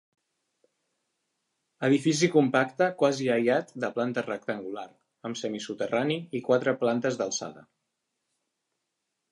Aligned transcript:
Edifici 1.87 2.29
compacte 2.35 2.87
quasi 3.03 3.29
aïllat 3.35 3.75
de 3.85 3.93
planta 3.99 4.25
rectangular, 4.27 4.87
amb 5.31 5.43
semisoterrani, 5.43 6.19
i 6.39 6.43
quatre 6.51 6.77
plantes 6.83 7.21
d'alçada. 7.23 7.69